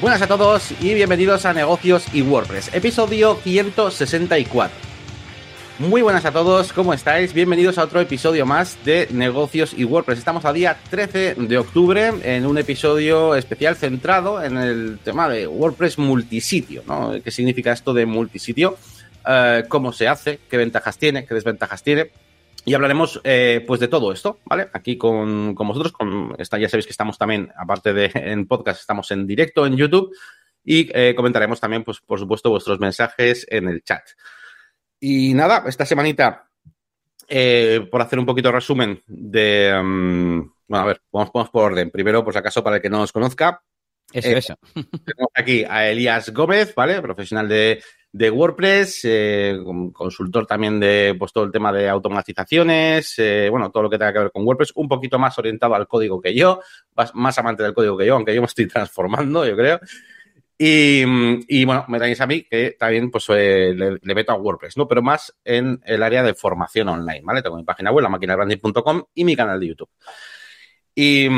[0.00, 4.76] Buenas a todos y bienvenidos a Negocios y WordPress, episodio 164.
[5.80, 7.32] Muy buenas a todos, ¿cómo estáis?
[7.32, 10.20] Bienvenidos a otro episodio más de Negocios y WordPress.
[10.20, 15.48] Estamos a día 13 de octubre en un episodio especial centrado en el tema de
[15.48, 17.20] WordPress multisitio, ¿no?
[17.20, 18.78] ¿Qué significa esto de multisitio?
[19.26, 20.38] Eh, ¿Cómo se hace?
[20.48, 21.26] ¿Qué ventajas tiene?
[21.26, 22.12] ¿Qué desventajas tiene?
[22.68, 24.68] Y hablaremos eh, pues de todo esto, ¿vale?
[24.74, 29.10] Aquí con, vosotros, con esta, ya sabéis que estamos también, aparte de en podcast, estamos
[29.10, 30.14] en directo en YouTube
[30.62, 34.02] y eh, comentaremos también, pues por supuesto, vuestros mensajes en el chat.
[35.00, 36.50] Y nada, esta semanita,
[37.26, 39.72] eh, por hacer un poquito de resumen de...
[39.82, 41.90] Mm, bueno, a ver, vamos, vamos, por orden.
[41.90, 43.62] Primero, por si acaso, para el que no nos conozca.
[44.12, 44.58] Eso, eso.
[44.74, 47.00] Tenemos aquí a Elías Gómez, ¿vale?
[47.00, 49.58] Profesional de de WordPress, eh,
[49.92, 54.12] consultor también de pues, todo el tema de automatizaciones, eh, bueno, todo lo que tenga
[54.12, 56.60] que ver con WordPress, un poquito más orientado al código que yo,
[57.12, 59.80] más, amante del código que yo, aunque yo me estoy transformando, yo creo.
[60.60, 64.88] Y, bueno, me tenéis a mí que también pues eh, le, meto a WordPress, ¿no?
[64.88, 67.42] Pero más en el área de formación online, ¿vale?
[67.42, 69.90] Tengo mi página web, maquinabranding.com y mi canal de YouTube.
[71.00, 71.28] Y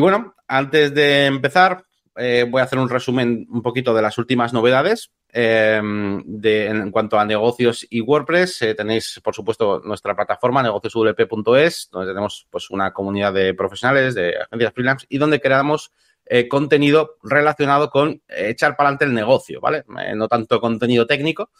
[0.00, 1.84] bueno, antes de empezar,
[2.16, 7.24] voy a hacer un resumen un poquito de las últimas novedades de, en cuanto a
[7.24, 13.32] negocios y WordPress, eh, tenéis, por supuesto, nuestra plataforma negocioswp.es, donde tenemos pues, una comunidad
[13.32, 15.90] de profesionales, de agencias freelance y donde creamos
[16.26, 19.84] eh, contenido relacionado con eh, echar para adelante el negocio, ¿vale?
[20.14, 21.50] no tanto contenido técnico,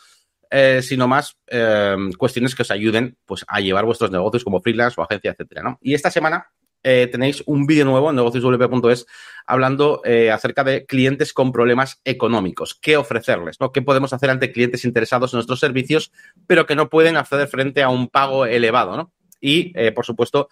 [0.82, 1.36] sino más
[2.16, 5.76] cuestiones que os ayuden pues, a llevar vuestros negocios como freelance o agencia, etcétera.
[5.80, 6.46] Y esta semana
[6.84, 9.06] eh, tenéis un vídeo nuevo en negocioswp.es
[9.46, 14.84] hablando eh, acerca de clientes con problemas económicos, qué ofrecerles, qué podemos hacer ante clientes
[14.84, 16.12] interesados en nuestros servicios,
[16.46, 19.12] pero que no pueden acceder frente a un pago elevado, ¿no?
[19.40, 20.48] Y, eh, por supuesto,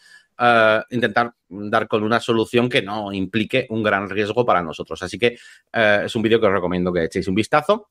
[0.91, 5.01] intentar dar con una solución que no implique un gran riesgo para nosotros.
[5.01, 5.39] Así que
[5.73, 7.91] es un vídeo que os recomiendo que echéis un vistazo.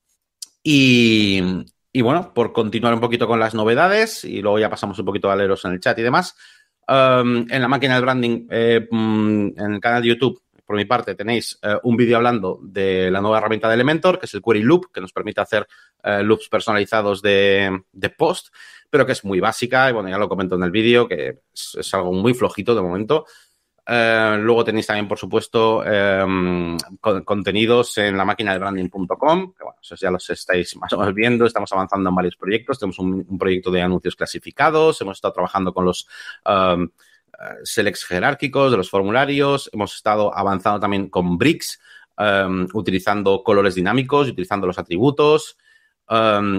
[0.61, 1.42] Y,
[1.94, 5.32] y bueno, por continuar un poquito con las novedades, y luego ya pasamos un poquito
[5.32, 6.36] a leeros en el chat y demás,
[6.87, 10.86] Um, en la máquina de branding, eh, mm, en el canal de YouTube, por mi
[10.86, 14.42] parte, tenéis eh, un vídeo hablando de la nueva herramienta de Elementor, que es el
[14.42, 15.67] Query Loop, que nos permite hacer
[16.03, 17.81] eh, loops personalizados de,
[18.17, 18.53] post,
[18.89, 19.89] pero que es muy básica.
[19.89, 23.25] Y bueno, ya lo comento en el vídeo, que es algo muy flojito de momento.
[23.87, 26.77] Eh, luego tenéis también, por supuesto, em,
[27.25, 31.45] contenidos en la máquina de branding.com, que bueno, ya los estáis más o menos viendo.
[31.45, 32.80] Estamos avanzando en varios proyectos.
[32.80, 35.02] Tenemos un, proyecto de anuncios clasificados.
[35.02, 36.08] Hemos estado trabajando con los
[36.45, 36.89] um,
[37.64, 39.69] selects jerárquicos de los formularios.
[39.73, 41.80] Hemos estado avanzando también con bricks,
[42.17, 45.58] em, utilizando colores dinámicos, utilizando los atributos.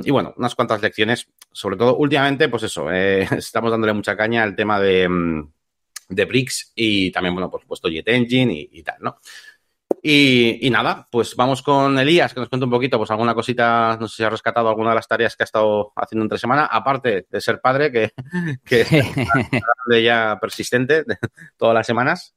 [0.05, 4.43] y bueno, unas cuantas lecciones, sobre todo últimamente, pues eso, eh, estamos dándole mucha caña
[4.43, 5.07] al tema de
[6.15, 9.19] de Bricks y también, bueno, por supuesto, Jet Engine y, tal, ¿no?
[10.03, 14.09] Y, nada, pues vamos con Elías, que nos cuente un poquito, pues alguna cosita, no
[14.09, 17.27] sé si ha rescatado alguna de las tareas que ha estado haciendo entre semana, aparte
[17.31, 18.13] de ser padre, que,
[18.65, 18.85] que
[20.03, 21.05] ya persistente
[21.57, 22.35] todas las semanas.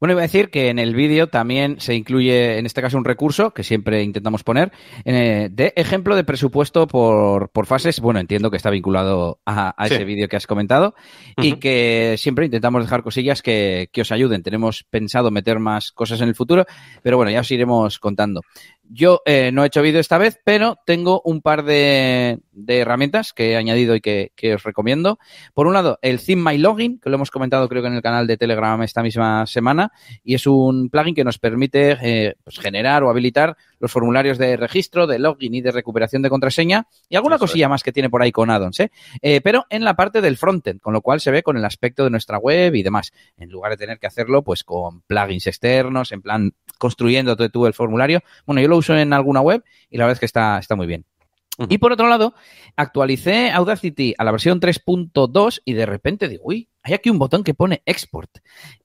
[0.00, 3.04] Bueno, iba a decir que en el vídeo también se incluye, en este caso, un
[3.04, 4.70] recurso que siempre intentamos poner,
[5.04, 7.98] eh, de ejemplo de presupuesto por, por, fases.
[7.98, 10.94] Bueno, entiendo que está vinculado a, ese vídeo que has comentado
[11.36, 14.44] y que siempre intentamos dejar cosillas que, que os ayuden.
[14.44, 16.64] Tenemos pensado meter más cosas en el futuro,
[17.02, 18.42] pero bueno, ya os iremos contando.
[18.90, 23.52] Yo eh, no he hecho vídeo esta vez, pero tengo un par de, herramientas que
[23.52, 25.18] he añadido y que, os recomiendo.
[25.52, 28.02] Por un lado, el Theme My Login, que lo hemos comentado creo que en el
[28.02, 29.92] canal de Telegram esta misma semana,
[30.24, 34.56] y es un plugin que nos permite eh, pues, generar o habilitar los formularios de
[34.56, 38.22] registro, de login y de recuperación de contraseña y alguna cosilla más que tiene por
[38.22, 38.90] ahí con addons, ¿eh?
[39.22, 39.40] ¿eh?
[39.40, 42.10] Pero en la parte del frontend, con lo cual se ve con el aspecto de
[42.10, 46.22] nuestra web y demás, en lugar de tener que hacerlo pues con plugins externos, en
[46.22, 48.20] plan construyéndote tú el formulario.
[48.46, 50.86] Bueno, yo lo uso en alguna web y la verdad es que está, está muy
[50.86, 51.04] bien.
[51.68, 52.34] Y por otro lado,
[52.76, 57.42] actualicé Audacity a la versión 3.2 y de repente digo, uy, hay aquí un botón
[57.42, 58.30] que pone export.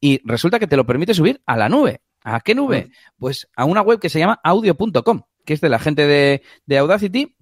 [0.02, 2.02] Y resulta que te lo permite subir a la nube.
[2.24, 2.90] ¿A qué nube?
[3.18, 7.36] Pues a una web que se llama audio.com, que es de la gente de, Audacity.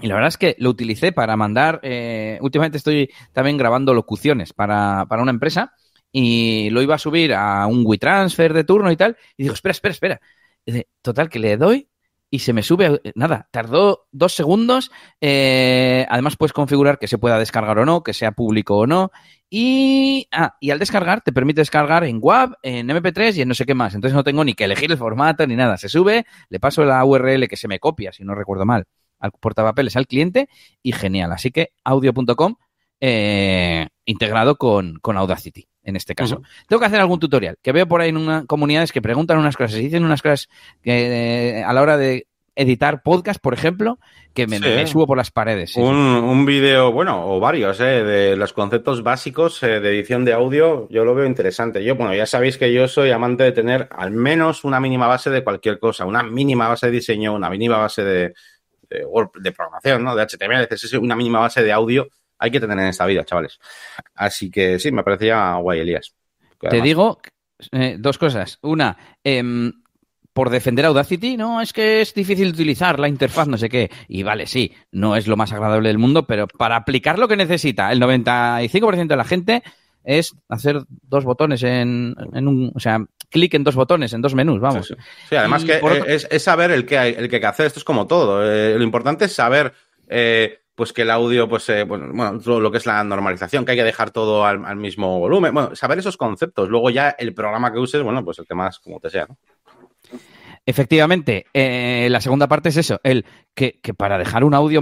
[0.00, 4.52] Y la verdad es que lo utilicé para mandar, eh, últimamente estoy también grabando locuciones
[4.52, 5.74] para, para una empresa
[6.12, 9.18] y lo iba a subir a un WeTransfer de turno y tal.
[9.36, 10.20] Y digo, espera, espera, espera.
[11.02, 11.88] Total, que le doy
[12.30, 14.90] y se me sube, nada, tardó dos segundos.
[15.20, 19.10] Eh, además puedes configurar que se pueda descargar o no, que sea público o no.
[19.48, 23.54] Y, ah, y al descargar te permite descargar en WAV, en MP3 y en no
[23.54, 23.94] sé qué más.
[23.94, 25.78] Entonces no tengo ni que elegir el formato ni nada.
[25.78, 28.84] Se sube, le paso la URL que se me copia, si no recuerdo mal,
[29.18, 30.48] al portapapeles al cliente
[30.82, 31.32] y genial.
[31.32, 32.56] Así que audio.com
[33.00, 35.67] eh, integrado con, con Audacity.
[35.88, 36.42] En este caso.
[36.68, 39.56] Tengo que hacer algún tutorial, que veo por ahí en una, comunidades que preguntan unas
[39.56, 40.48] cosas, dicen unas cosas
[40.82, 43.98] que eh, a la hora de editar podcast, por ejemplo,
[44.34, 45.76] que me, subo por las paredes.
[45.76, 50.34] un, un vídeo, bueno, o varios, eh, de los conceptos básicos eh, de edición de
[50.34, 51.82] audio, yo lo veo interesante.
[51.82, 55.30] Yo, bueno, ya sabéis que yo soy amante de tener al menos una mínima base
[55.30, 58.34] de cualquier cosa, una mínima base de diseño, una mínima base de,
[58.90, 60.14] de, programación, ¿no?
[60.14, 62.08] De HTML, es una mínima base de audio
[62.38, 63.58] hay que tener en esta vida, chavales.
[64.14, 66.14] Así que sí, me parecía guay, Elías.
[66.60, 67.20] Te digo
[67.72, 68.58] eh, dos cosas.
[68.62, 69.72] Una, eh,
[70.38, 73.90] por defender Audacity, no, es que es difícil utilizar la interfaz, no sé qué.
[74.06, 77.34] Y vale, sí, no es lo más agradable del mundo, pero para aplicar lo que
[77.34, 79.62] necesita el 95% de la gente
[80.04, 84.60] es hacer dos botones en, un, o sea, clic en dos botones, en dos menús,
[84.60, 84.94] vamos.
[85.28, 87.66] Sí, además que es, saber el que hay, el que hacer.
[87.66, 88.48] Esto es como todo.
[88.48, 89.72] Eh, lo importante es saber,
[90.08, 93.72] eh, pues que el audio, pues, eh, bueno, bueno, lo que es la normalización, que
[93.72, 95.52] hay que dejar todo al, mismo volumen.
[95.52, 96.68] Bueno, saber esos conceptos.
[96.68, 99.36] Luego ya el programa que uses, bueno, pues el que más como te sea, ¿no?
[100.64, 103.24] Efectivamente, eh, la segunda parte es eso, el
[103.56, 104.80] que, para dejar un audio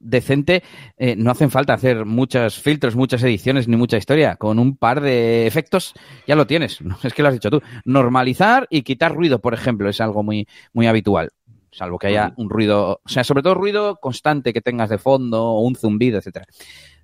[0.00, 0.62] decente
[0.98, 4.36] eh, no hacen falta hacer muchos filtros, muchas ediciones ni mucha historia.
[4.36, 5.94] Con un par de efectos
[6.26, 6.80] ya lo tienes.
[7.04, 7.62] Es que lo has dicho tú.
[7.86, 11.30] Normalizar y quitar ruido, por ejemplo, es algo muy, muy habitual.
[11.78, 15.44] Salvo que haya un ruido, o sea, sobre todo ruido constante que tengas de fondo
[15.44, 16.44] o un zumbido, etcétera.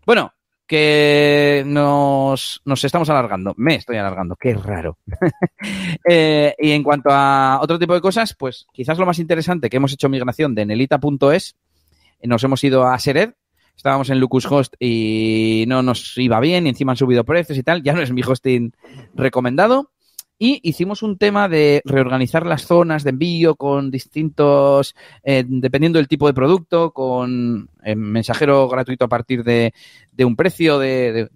[0.05, 0.33] Bueno,
[0.67, 3.55] que nos, nos, estamos alargando.
[3.57, 4.99] Me estoy alargando, qué raro.
[6.09, 9.77] eh, y en cuanto a otro tipo de cosas, pues quizás lo más interesante que
[9.77, 11.55] hemos hecho migración de Nelita.es,
[12.25, 13.35] nos hemos ido a Sered,
[13.77, 17.85] estábamos en Lucashost y no nos iba bien y encima han subido precios y tal,
[17.85, 18.73] ya no es mi hosting
[19.15, 19.93] recomendado.
[20.37, 26.09] Y hicimos un tema de reorganizar las zonas de envío con distintos, eh, dependiendo del
[26.09, 29.73] tipo de producto, con eh, mensajero gratuito a partir de,
[30.19, 31.29] un precio de,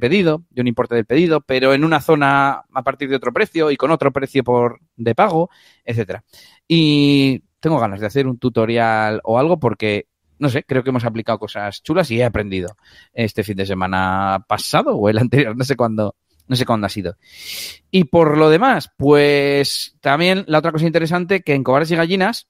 [0.00, 3.70] pedido, de un importe del pedido, pero en una zona a partir de otro precio
[3.70, 5.50] y con otro precio por de pago,
[5.84, 6.24] etcétera.
[6.66, 10.06] Y tengo ganas de hacer un tutorial o algo porque
[10.38, 12.76] no sé, creo que hemos aplicado cosas chulas y he aprendido
[13.12, 16.14] este fin de semana pasado o el anterior, no sé cuándo,
[16.48, 17.16] no sé cuándo ha sido.
[17.90, 22.48] Y por lo demás, pues también la otra cosa interesante que en Cobardes y Gallinas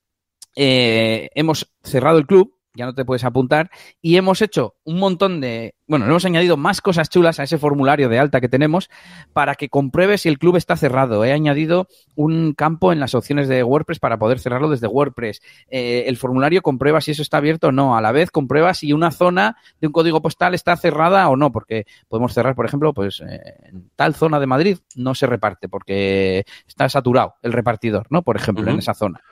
[0.57, 3.71] eh, hemos cerrado el club ya no te puedes apuntar.
[4.01, 8.11] Y hemos hecho un montón de, bueno, hemos añadido más cosas chulas a ese formulario
[8.11, 8.91] de alta que tenemos
[9.33, 11.25] para que compruebes si el club está cerrado.
[11.25, 15.41] He añadido un campo en las opciones de WordPress para poder cerrarlo desde WordPress.
[15.71, 17.97] Eh, el formulario comprueba si eso está abierto o no.
[17.97, 21.51] A la vez comprueba si una zona de un código postal está cerrada o no,
[21.51, 25.71] porque podemos cerrar, por ejemplo, pues eh, en tal zona de Madrid no se reparte
[25.71, 28.23] porque está saturado el repartidor, ¿no?
[28.23, 29.23] Por ejemplo, en esa zona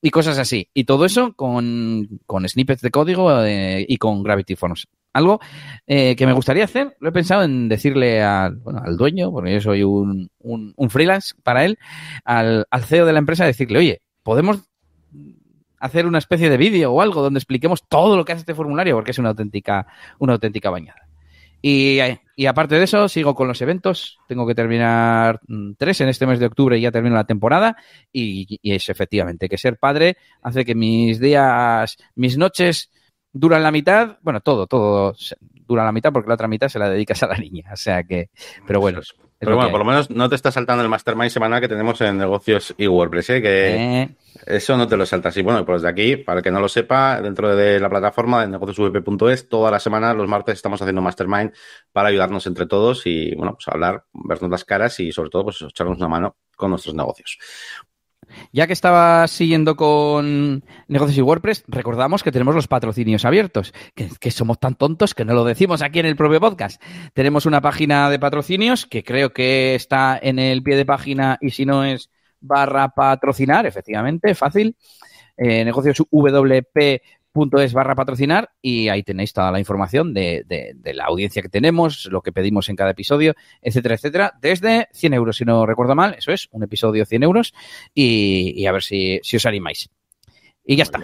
[0.00, 0.70] y cosas así.
[0.72, 4.88] Y todo eso con, snippets de código eh, y con Gravity Forms.
[5.12, 5.40] Algo
[5.86, 9.54] eh, que me gustaría hacer, lo he pensado en decirle al, bueno, al dueño, porque
[9.54, 11.78] yo soy un, un, freelance para él,
[12.24, 14.60] al, al, CEO de la empresa, decirle, oye, podemos
[15.80, 18.94] hacer una especie de vídeo o algo donde expliquemos todo lo que hace este formulario,
[18.94, 19.86] porque es una auténtica,
[20.18, 21.10] una auténtica bañada.
[21.62, 21.98] Y,
[22.36, 24.18] y, aparte de eso, sigo con los eventos.
[24.26, 27.76] Tengo que terminar mm, tres en este mes de octubre y ya termino la temporada.
[28.12, 32.90] Y, es efectivamente que ser padre hace que mis días, mis noches
[33.32, 34.18] duran la mitad.
[34.22, 35.14] Bueno, todo, todo
[35.66, 37.70] dura la mitad porque la otra mitad se la dedicas a la niña.
[37.72, 38.30] O sea que,
[38.66, 39.00] pero bueno.
[39.40, 42.18] Pero bueno, por lo menos no te está saltando el mastermind semanal que tenemos en
[42.18, 43.40] negocios y WordPress, ¿eh?
[43.40, 44.08] que eh.
[44.44, 45.34] eso no te lo saltas.
[45.38, 48.42] Y bueno, pues de aquí, para el que no lo sepa, dentro de la plataforma
[48.42, 51.54] de negociosvp.es, todas las semanas, los martes, estamos haciendo mastermind
[51.90, 55.62] para ayudarnos entre todos y, bueno, pues hablar, vernos las caras y sobre todo, pues
[55.62, 57.38] echarnos una mano con nuestros negocios.
[58.52, 64.30] Ya que estaba siguiendo con negocios y WordPress, recordamos que tenemos los patrocinios abiertos, que,
[64.30, 66.82] somos tan tontos que no lo decimos aquí en el propio podcast.
[67.12, 71.50] Tenemos una página de patrocinios que creo que está en el pie de página y
[71.50, 72.10] si no es
[72.40, 74.76] barra patrocinar, efectivamente, fácil.
[75.36, 77.02] Eh, negocios WP
[77.58, 80.44] es barra patrocinar y ahí tenéis toda la información de,
[80.94, 85.36] la audiencia que tenemos, lo que pedimos en cada episodio, etcétera, etcétera, desde 100 euros,
[85.36, 87.54] si no recuerdo mal, eso es, un episodio 100 euros
[87.94, 89.88] y, a ver si, os animáis.
[90.64, 91.00] Y ya está,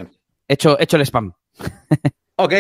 [0.48, 1.32] hecho, hecho el spam.
[2.36, 2.54] ok,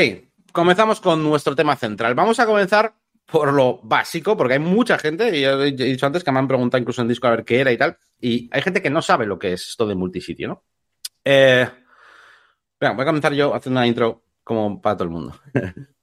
[0.52, 2.14] comenzamos con nuestro tema central.
[2.14, 2.94] Vamos a comenzar
[3.26, 6.80] por lo básico, porque hay mucha gente, y he dicho antes que me han preguntado
[6.80, 9.26] incluso en disco a ver qué era y tal, y hay gente que no sabe
[9.26, 10.64] lo que es esto de multisitio, ¿no?
[11.24, 11.68] Eh,
[12.80, 15.34] voy a comenzar yo haciendo una intro como para todo el mundo.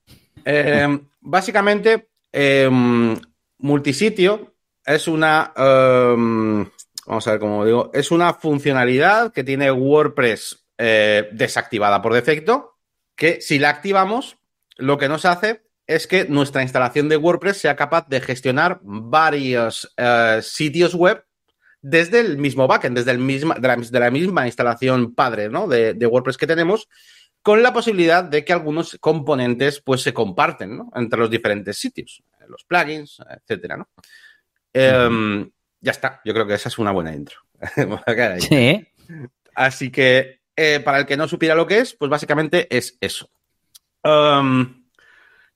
[0.45, 3.15] Eh, básicamente, em,
[3.59, 5.53] multisitio es una.
[5.55, 6.69] Em,
[7.07, 7.91] vamos a ver cómo digo.
[7.93, 12.75] Es una funcionalidad que tiene WordPress eh, desactivada por defecto.
[13.15, 14.35] Que si la activamos,
[14.75, 19.93] lo que nos hace es que nuestra instalación de WordPress sea capaz de gestionar varios
[19.95, 21.23] eh, sitios web
[21.83, 25.67] desde el mismo backend, desde el misma, de, la, misma instalación padre ¿no?
[25.67, 26.87] de, WordPress que tenemos,
[27.41, 30.91] con la posibilidad de que algunos componentes pues, se comparten ¿no?
[30.95, 33.75] entre los diferentes sitios, los plugins, etcétera.
[33.75, 33.89] ¿no?
[34.71, 37.39] Em, ya está, yo creo que esa es una buena intro.
[38.39, 38.87] sí.
[39.53, 43.29] Así que, eh, para el que no supiera lo que es, pues básicamente es eso.
[44.03, 44.85] Em,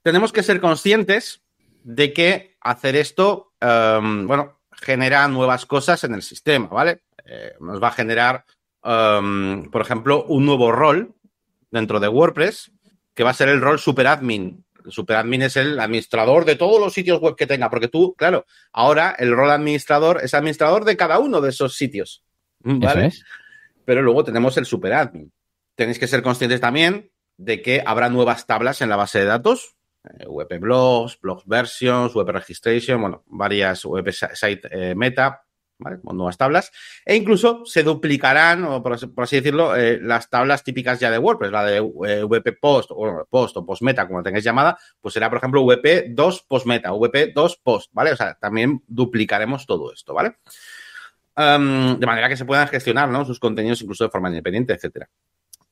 [0.01, 1.41] tenemos que ser conscientes
[1.83, 7.01] de que hacer esto, em, bueno, genera nuevas cosas en el sistema, ¿vale?
[7.25, 8.45] Eh, nos va a generar,
[8.83, 11.13] um, por ejemplo, un nuevo rol
[11.71, 12.71] dentro de WordPress,
[13.13, 14.63] que va a ser el rol superadmin.
[14.85, 18.45] El superadmin es el administrador de todos los sitios web que tenga, porque tú, claro,
[18.71, 22.23] ahora el rol administrador es administrador de cada uno de esos sitios,
[22.59, 23.11] ¿vale?
[23.83, 25.31] Pero luego tenemos el superadmin.
[25.75, 29.75] Tenéis que ser conscientes también de que habrá nuevas tablas en la base de datos,
[30.03, 35.43] WP Blogs, Blogs Versions, Web Registration, bueno, varias web site eh, meta,
[35.79, 35.99] ¿vale?
[36.01, 36.71] Con nuevas tablas.
[37.05, 41.65] E incluso se duplicarán, por, así decirlo, eh, las tablas típicas ya de WordPress, la
[41.65, 45.37] de WP Post, o Post o Post Meta, como la tengáis llamada, pues será, por
[45.37, 48.11] ejemplo, WP 2 Post Meta, WP 2 Post, ¿vale?
[48.11, 50.37] O sea, también duplicaremos todo esto, ¿vale?
[51.37, 53.23] de manera que se puedan gestionar ¿no?
[53.23, 55.07] sus contenidos incluso de forma independiente, etcétera.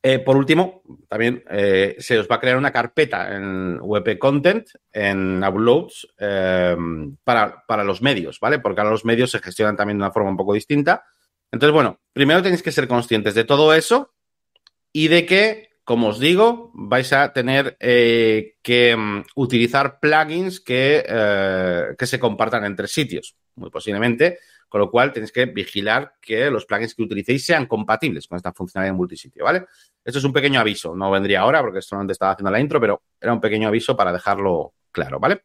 [0.07, 4.67] Eh, por último, también eh, se os va a crear una carpeta en WP Content,
[4.93, 6.77] en Uploads, eh,
[7.23, 8.59] para, los medios, ¿vale?
[8.59, 11.05] Porque ahora los medios se gestionan también de una forma un poco distinta.
[11.51, 14.13] Entonces, bueno, primero tenéis que ser conscientes de todo eso
[14.93, 21.05] y de que, como os digo, vais a tener que mm, utilizar plugins que,
[21.97, 24.39] que se compartan entre sitios, muy posiblemente
[24.75, 28.51] con lo cual tenéis que vigilar que los plugins que utilicéis sean compatibles con esta
[28.51, 29.67] funcionalidad en multisitio, ¿vale?
[30.03, 30.93] Esto es un pequeño aviso.
[30.93, 33.69] No vendría ahora porque esto no te estaba haciendo la intro, pero era un pequeño
[33.69, 35.43] aviso para dejarlo claro, ¿vale?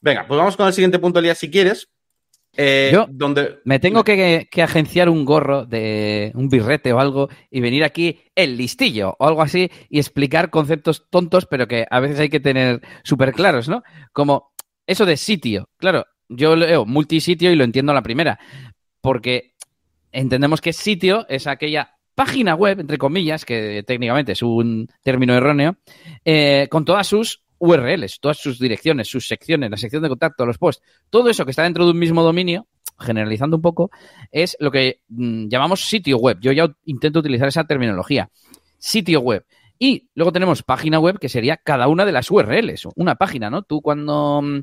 [0.00, 1.88] Venga, pues vamos con el siguiente punto, Elías, si quieres.
[2.56, 3.60] Eh, Yo donde...
[3.64, 8.56] me tengo que, agenciar un gorro de un birrete o algo y venir aquí el
[8.56, 12.80] listillo o algo así y explicar conceptos tontos, pero que a veces hay que tener
[13.04, 13.82] súper claros, ¿no?
[14.12, 14.52] Como
[14.86, 15.68] eso de sitio.
[15.76, 18.38] Claro, yo leo multisitio y lo entiendo a la primera,
[19.00, 19.54] porque
[20.12, 25.76] entendemos que sitio es aquella página web, entre comillas, que técnicamente es un término erróneo,
[26.24, 30.58] eh, con todas sus URLs, todas sus direcciones, sus secciones, la sección de contacto, los
[30.58, 32.66] posts, todo eso que está dentro de un mismo dominio,
[32.98, 33.90] generalizando un poco,
[34.32, 36.38] es lo que mm, llamamos sitio web.
[36.40, 38.30] Yo ya intento utilizar esa terminología.
[38.78, 39.44] Sitio web.
[39.78, 43.62] Y luego tenemos página web, que sería cada una de las URLs, una página, ¿no?
[43.62, 44.60] Tú cuando mm,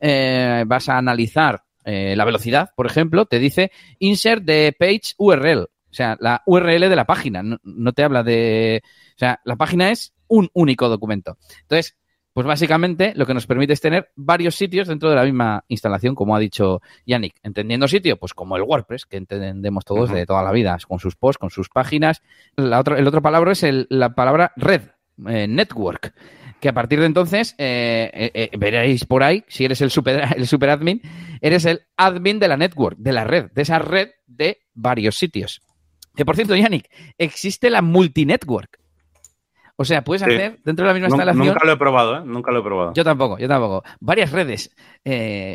[0.00, 5.68] eh, vas a analizar eh, la velocidad, por ejemplo, te dice insert the page URL,
[5.90, 8.82] o sea, la URL de la página, no, te habla de...
[9.14, 11.38] O sea, la página es un único documento.
[11.62, 11.96] Entonces,
[12.36, 16.14] pues básicamente lo que nos permite es tener varios sitios dentro de la misma instalación,
[16.14, 17.36] como ha dicho Yannick.
[17.42, 21.16] Entendiendo sitio, pues como el WordPress, que entendemos todos de toda la vida, con sus
[21.16, 22.20] posts, con sus páginas.
[22.54, 24.82] La otra, el otro palabra es la palabra red,
[25.26, 26.12] eh, network
[26.60, 30.46] que a partir de entonces eh, eh, veréis por ahí, si eres el super, el
[30.46, 31.00] super admin,
[31.40, 35.62] eres el admin de la network, de la red, de esa red de varios sitios.
[36.14, 38.78] Que por cierto, Yannick, existe la multinetwork.
[39.76, 41.48] O sea, puedes hacer dentro de la misma instalación.
[41.48, 42.22] Nunca lo he probado, ¿eh?
[42.24, 42.92] Nunca lo he probado.
[42.94, 43.84] Yo tampoco, yo tampoco.
[44.00, 44.74] Varias redes.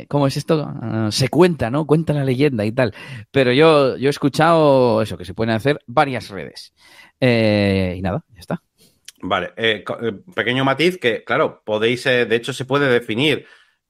[0.08, 0.72] ¿Cómo es esto?
[0.82, 1.86] Ah, se cuenta, ¿no?
[1.86, 2.94] Cuenta la leyenda y tal.
[3.32, 6.74] Pero yo, yo he escuchado eso, que se pueden hacer varias redes.
[7.20, 8.62] y nada, ya está.
[9.24, 13.46] Vale, eh, eh, pequeño matiz que, claro, podéis, eh, de hecho, se puede definir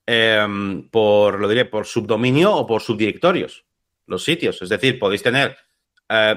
[0.06, 3.64] em, por, lo diré, por subdominio o por subdirectorios,
[4.06, 4.60] los sitios.
[4.60, 5.56] Es decir, podéis tener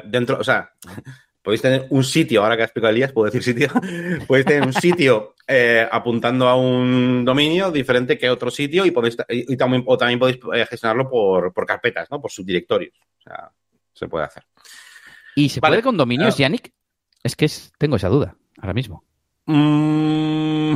[0.05, 0.71] dentro, o sea,
[1.45, 3.69] podéis tener un sitio, ahora que ha explicado Elías, puedo decir sitio,
[4.27, 5.35] podéis tener un sitio
[5.91, 10.39] apuntando a un dominio diferente que otro sitio y podéis, y, también, o también podéis
[10.67, 12.19] gestionarlo por, carpetas, ¿no?
[12.19, 12.97] Por subdirectorios.
[13.19, 13.51] O sea,
[13.93, 14.43] se puede hacer.
[15.35, 16.73] ¿Y se puede con dominios, Yannick?
[17.23, 17.47] Es que
[17.77, 19.03] tengo esa duda ahora mismo?
[19.45, 20.75] Mm,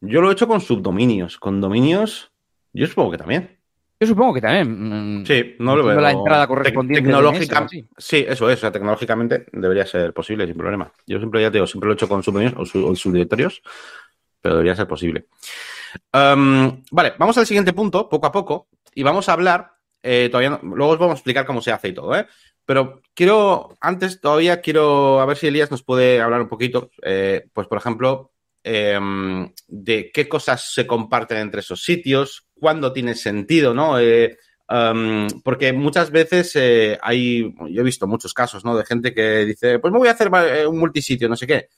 [0.00, 1.38] yo lo he hecho con subdominios.
[1.38, 2.30] Con dominios,
[2.72, 3.57] yo supongo que también.
[4.00, 5.20] Yo supongo que también.
[5.20, 6.00] Mm, sí, no lo veo.
[6.00, 7.02] La entrada correspondiente.
[7.02, 7.88] tecnológicamente.
[7.96, 8.58] Sí, eso es.
[8.58, 10.92] O sea, tecnológicamente debería ser posible sin problema.
[11.06, 13.60] Yo siempre ya te digo, siempre lo he hecho con subdominios o, subdirectorios,
[14.40, 15.26] pero debería ser posible.
[16.12, 19.72] Vale, vamos al siguiente punto, poco a poco, y vamos a hablar.
[20.00, 22.26] Eh, todavía luego os vamos a explicar cómo se hace y todo, ¿eh?
[22.64, 27.48] Pero quiero, antes todavía quiero, a ver si Elías nos puede hablar un poquito, eh,
[27.52, 28.30] pues por ejemplo,
[28.62, 33.98] em, de qué cosas se comparten entre esos sitios, cuándo tiene sentido, ¿no?
[33.98, 34.38] Eh,
[34.68, 38.76] em, porque muchas veces eh, hay, yo he visto muchos casos, ¿no?
[38.76, 40.30] De gente que dice, pues me voy a hacer
[40.66, 41.68] un multisitio, no sé qué.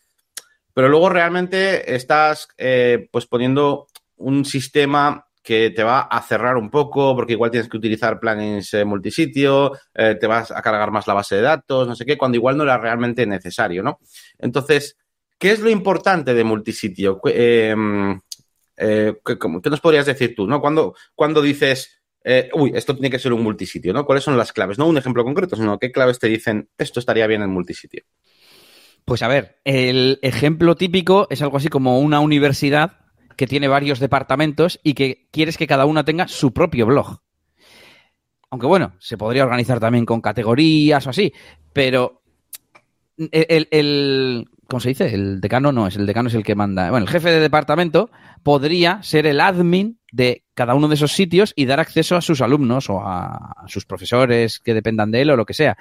[0.75, 6.71] pero luego realmente estás eh, pues poniendo un sistema que te va a cerrar un
[6.71, 11.07] poco porque igual tienes que utilizar plugins eh, multisitio, eh, te vas a cargar más
[11.07, 13.99] la base de datos, no sé qué, cuando igual no era realmente necesario, ¿no?
[14.39, 14.97] Entonces,
[15.41, 17.21] ¿qué es lo importante de multisitio?
[17.21, 17.75] ¿Qué,
[18.77, 20.61] nos podrías decir tú, no?
[20.61, 22.03] Cuando, cuando dices,
[22.53, 24.05] uy, esto tiene que ser un multisitio, ¿no?
[24.05, 24.79] ¿Cuáles son las claves?
[24.79, 28.05] No un ejemplo concreto, sino qué claves te dicen, esto estaría bien en multisitio.
[29.05, 32.99] Pues a ver, el ejemplo típico es algo así como una universidad
[33.37, 37.23] que tiene varios departamentos y que quieres que cada una tenga su propio blog.
[38.51, 41.33] Aunque bueno, se podría organizar también con categorías o así,
[41.73, 42.23] pero
[43.17, 45.13] el, el, ¿cómo se dice?
[45.13, 46.91] El decano no es, el decano es el que manda.
[46.91, 48.09] Bueno, el jefe de departamento
[48.45, 52.41] podría ser el admin de cada uno de esos sitios y dar acceso a sus
[52.41, 55.77] alumnos o a sus profesores que dependan de él o lo que sea.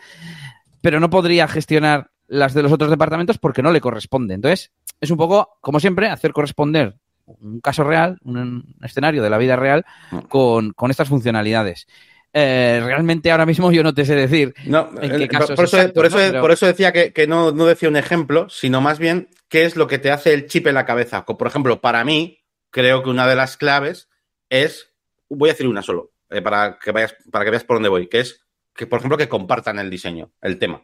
[0.82, 4.34] Pero no podría gestionar las de los otros departamentos porque no le corresponde.
[4.34, 9.38] Entonces, es un poco, como siempre, hacer corresponder un caso real, un escenario de la
[9.38, 9.86] vida real
[10.30, 11.88] con, estas funcionalidades.
[12.32, 15.78] Eh, realmente ahora mismo yo no te sé decir no, en qué caso por, eso,
[16.40, 19.88] por, eso, decía que, no, no, decía un ejemplo, sino más bien qué es lo
[19.88, 21.26] que te hace el chip en la cabeza.
[21.26, 24.10] Por ejemplo, para mí, creo que una de las claves
[24.50, 24.94] es,
[25.28, 28.08] voy a decir una solo, eh, para, que vayas, para que veas por dónde voy,
[28.08, 28.46] que es
[28.76, 30.84] que, por ejemplo, que compartan el diseño, el tema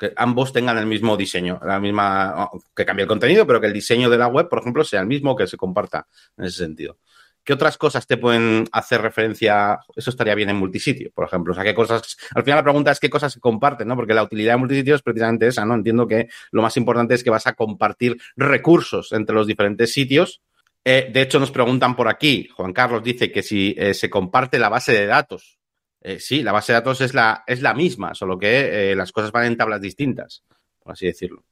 [0.00, 3.74] que ambos tengan el mismo diseño, la misma, que cambie el contenido, pero que el
[3.74, 6.08] diseño de la web, por ejemplo, sea el mismo, que se comparta
[6.38, 6.96] en ese sentido.
[7.44, 9.78] ¿Qué otras cosas te pueden hacer referencia?
[9.96, 11.52] Eso estaría bien en multisitio, por ejemplo.
[11.52, 12.16] O sea, qué cosas.
[12.34, 13.96] Al final la pregunta es qué cosas se comparten, ¿no?
[13.96, 15.74] Porque la utilidad de multisitio es precisamente esa, ¿no?
[15.74, 20.42] Entiendo que lo más importante es que vas a compartir recursos entre los diferentes sitios.
[20.84, 24.58] Eh, de hecho, nos preguntan por aquí, Juan Carlos dice que si eh, se comparte
[24.58, 25.58] la base de datos
[26.02, 29.32] eh, sí, la base de datos es la, es la misma, solo que las cosas
[29.32, 30.42] van en tablas distintas,
[30.78, 31.44] por así decirlo.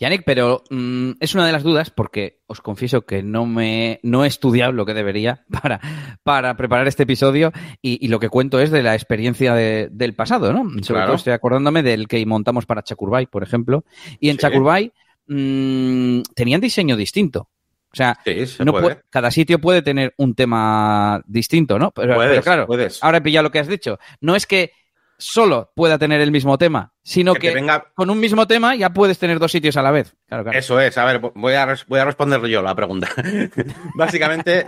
[0.00, 4.24] Yannick, pero mm, es una de las dudas porque os confieso que no me no
[4.24, 5.78] he estudiado lo que debería para,
[6.22, 7.52] para preparar este episodio
[7.82, 10.64] y, lo que cuento es de la experiencia del pasado, ¿no?
[10.82, 13.84] Sobre todo estoy acordándome del que montamos para Chakurbay, por ejemplo.
[14.18, 14.90] Y en Chakurbay
[15.28, 17.50] mm, tenían diseño distinto.
[17.92, 18.16] O sea,
[19.10, 21.90] cada sitio puede tener un tema distinto, ¿no?
[21.90, 22.68] Pero, claro,
[23.02, 23.98] ahora he pillado lo que has dicho.
[24.20, 24.72] No es que
[25.20, 27.54] solo pueda tener el mismo tema, sino que,
[27.94, 30.16] con un mismo tema ya puedes tener dos sitios a la vez.
[30.52, 33.08] Eso es, a ver, voy a, voy a responder yo la pregunta.
[33.94, 34.66] básicamente,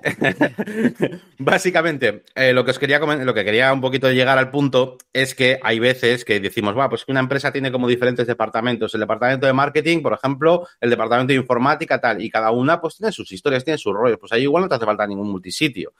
[1.38, 5.35] básicamente eh, lo que os quería lo que quería un poquito llegar al punto es
[5.35, 9.01] que hay veces que decimos, va, pues que una empresa tiene como diferentes departamentos, el
[9.01, 13.12] departamento de marketing, por ejemplo, el departamento de informática, tal, y cada una pues tiene
[13.12, 15.95] sus historias, tiene sus rollos, pues ahí igual no te hace falta ningún multisitio.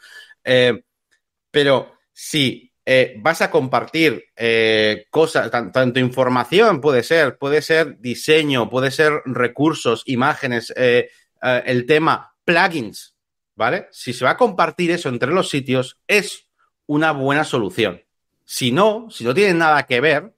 [0.45, 0.83] Eh,
[1.51, 8.69] pero si eh, vas a compartir eh, cosas, tanto información puede ser, puede ser diseño,
[8.69, 11.09] puede ser recursos, imágenes, eh,
[11.65, 13.15] el tema plugins,
[13.55, 13.87] ¿vale?
[13.93, 16.49] Si se va a compartir eso entre los sitios, es
[16.87, 18.03] una buena solución.
[18.45, 20.35] Si no, si no tiene nada que ver,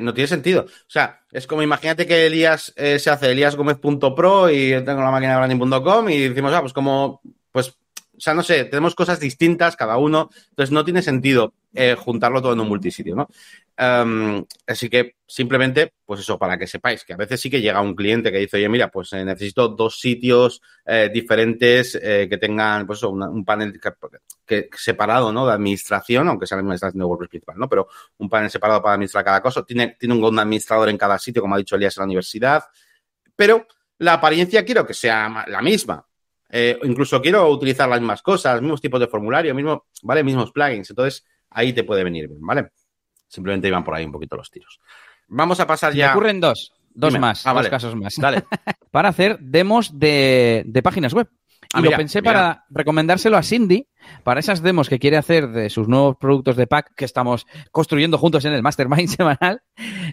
[0.00, 0.62] no tiene sentido.
[0.62, 5.38] O sea, es como imagínate que Elías se hace eliasgomez.pro y tengo la máquina de
[5.38, 7.20] branding.com y decimos, ah, pues como,
[8.16, 12.40] o sea, no sé, tenemos cosas distintas cada uno, entonces no tiene sentido eh, juntarlo
[12.40, 13.28] todo en un multisitio, ¿no?
[13.76, 17.80] Em, así que simplemente, pues eso, para que sepáis que a veces sí que llega
[17.80, 22.86] un cliente que dice, oye, mira, pues eh, necesito dos sitios eh, diferentes que tengan,
[22.86, 23.80] pues un panel
[24.46, 25.46] que, separado, ¿no?
[25.46, 27.68] De administración, aunque sea la administración de WordPress principal, ¿no?
[27.68, 29.64] Pero un panel separado para administrar cada cosa.
[29.64, 32.64] Tiene, tiene un administrador en cada sitio, como ha dicho Elías en la universidad,
[33.34, 33.66] pero
[33.98, 36.06] la apariencia quiero que sea la misma.
[36.56, 40.22] Eh, incluso quiero utilizar las mismas cosas, mismos tipos de formulario, mismo, ¿vale?
[40.22, 40.88] Mismos plugins.
[40.88, 42.68] Entonces, ahí te puede venir bien, ¿vale?
[43.26, 44.78] Simplemente iban por ahí un poquito los tiros.
[45.26, 46.06] Vamos a pasar ya.
[46.06, 48.14] Me ocurren dos, dos más, ah, dos casos más.
[48.18, 48.44] Dale.
[48.92, 51.28] para hacer demos de, de páginas web.
[51.74, 53.88] Ah, y lo pensé para recomendárselo a Cindy,
[54.22, 58.16] para esas demos que quiere hacer de sus nuevos productos de pack que estamos construyendo
[58.16, 59.62] juntos en el Mastermind semanal.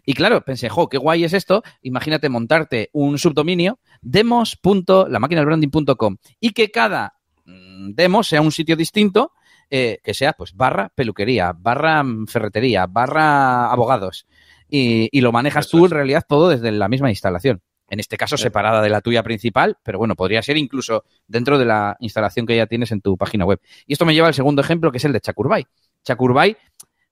[0.04, 1.62] Y claro, pensé, jo, qué guay es esto.
[1.84, 7.14] Imagínate montarte un subdominio, demos.lamaquinalbranding.com y que cada
[7.46, 9.34] mm, demo sea un sitio distinto,
[9.70, 14.26] eh, que sea pues barra peluquería, barra mm, ferretería, barra abogados.
[14.68, 18.82] Y, lo manejas tú en realidad todo desde la misma instalación en este caso separada
[18.82, 22.66] de la tuya principal, pero bueno, podría ser incluso dentro de la instalación que ya
[22.66, 23.60] tienes en tu página web.
[23.86, 25.66] Y esto me lleva al segundo ejemplo, que es el de Chakurbay.
[26.04, 26.56] Chakurbay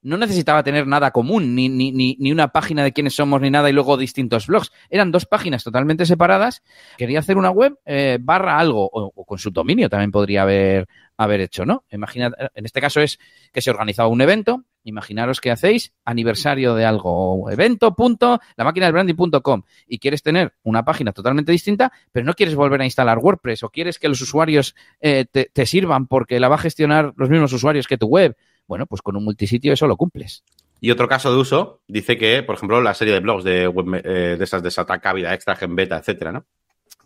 [0.01, 3.69] no necesitaba tener nada común, ni, ni, ni, una página de quiénes somos, ni nada,
[3.69, 4.71] y luego distintos blogs.
[4.89, 6.63] Eran dos páginas totalmente separadas.
[6.97, 11.41] Quería hacer una web eh, barra algo, o, con su dominio también podría haber, haber
[11.41, 11.83] hecho, ¿no?
[11.91, 13.19] Imagina, en este caso es
[13.51, 14.63] que se organizaba un evento.
[14.85, 20.53] Imaginaros que hacéis aniversario de algo, evento, punto, la máquina del branding.com y quieres tener
[20.63, 24.21] una página totalmente distinta, pero no quieres volver a instalar WordPress o quieres que los
[24.21, 28.37] usuarios eh, te sirvan porque la va a gestionar los mismos usuarios que tu web
[28.69, 30.43] bueno, pues con un multisitio eso lo cumples.
[30.79, 34.01] Y otro caso de uso dice que, por ejemplo, la serie de blogs de, web,
[34.05, 36.45] eh, de esas de Sataka, Vida Extra, Genbeta, etcétera, ¿no?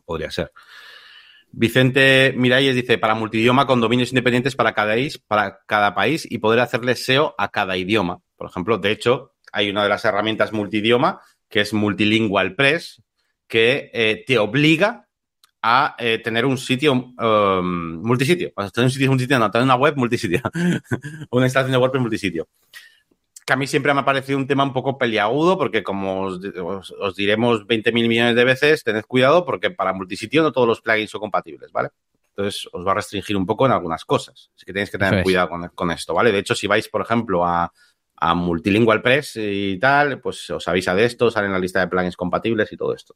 [0.04, 0.52] Podría ser.
[1.54, 4.96] Vicente Miralles dice, para multidioma con dominios independientes para cada,
[5.26, 8.20] para cada país y poder hacerle SEO a cada idioma.
[8.36, 13.02] Por ejemplo, de hecho, hay una de las herramientas multidioma que es Multilingual Press,
[13.48, 15.03] que eh, te obliga
[15.66, 18.52] a eh, tener un sitio um, multisitio.
[18.54, 20.42] O sea, tener un sitio multisitio, no, tener una web multisitio.
[21.32, 22.48] una instalación de WordPress multisitio.
[23.46, 26.40] Que a mí siempre me ha parecido un tema un poco peliagudo, porque como os,
[26.44, 30.82] os, os diremos 20.000 millones de veces, tened cuidado, porque para multisitio no todos los
[30.82, 31.90] plugins son compatibles, ¿vale?
[32.36, 34.52] Entonces os va a restringir un poco en algunas cosas.
[34.56, 36.34] Así que tenéis que tener cuidado con, con, esto, ¿vale?
[36.34, 37.72] De hecho, si vais, por ejemplo, a,
[38.18, 41.88] a Multilingual Press y tal, pues os avisa de esto, sale en la lista de
[41.88, 43.16] plugins compatibles y todo esto.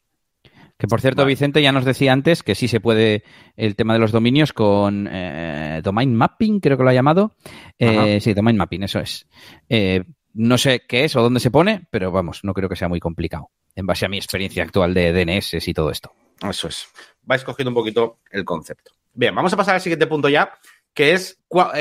[0.77, 1.33] Que por cierto, vale.
[1.33, 3.23] Vicente ya nos decía antes que sí se puede
[3.55, 7.35] el tema de los dominios con eh, domain mapping, creo que lo ha llamado.
[7.79, 9.27] Eh, sí, domain mapping, eso es.
[9.69, 12.87] Eh, no sé qué es o dónde se pone, pero vamos, no creo que sea
[12.87, 16.11] muy complicado en base a mi experiencia actual de DNS y todo esto.
[16.47, 16.87] Eso es.
[17.23, 18.91] Vais cogiendo un poquito el concepto.
[19.13, 20.53] Bien, vamos a pasar al siguiente punto ya,
[20.93, 21.39] que es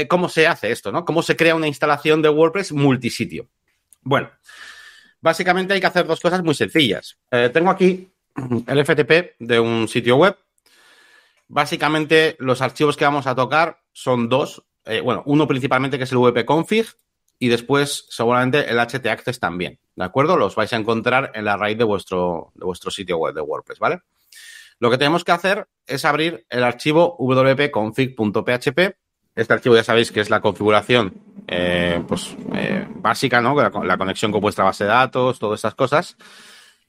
[0.09, 1.05] cómo se hace esto, ¿no?
[1.05, 3.49] Cómo se crea una instalación de WordPress multisitio.
[4.03, 4.31] Bueno,
[5.21, 7.19] básicamente hay que hacer dos cosas muy sencillas.
[7.31, 8.11] Eh, tengo aquí
[8.67, 10.37] el FTP de un sitio web.
[11.49, 14.65] Básicamente, los archivos que vamos a tocar son dos.
[14.85, 16.87] Eh, bueno, uno principalmente que es el wp-config
[17.39, 19.79] y después seguramente el htaccess también.
[19.95, 20.37] ¿De acuerdo?
[20.37, 23.79] Los vais a encontrar en la raíz de vuestro, de vuestro sitio web de WordPress,
[23.79, 24.01] ¿vale?
[24.79, 28.97] Lo que tenemos que hacer es abrir el archivo wp-config.php.
[29.35, 31.15] Este archivo ya sabéis que es la configuración
[31.47, 33.55] eh, pues, eh, básica, ¿no?
[33.55, 36.17] La, la, conexión con vuestra base de datos, todas estas cosas.